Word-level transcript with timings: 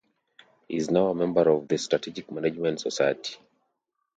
He 0.67 0.77
is 0.77 0.89
now 0.89 1.09
a 1.09 1.13
member 1.13 1.47
of 1.47 1.67
the 1.67 1.77
Strategic 1.77 2.31
Management 2.31 2.79
Society. 2.81 3.35